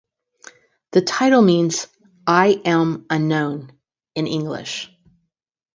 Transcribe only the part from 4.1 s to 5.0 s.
in English.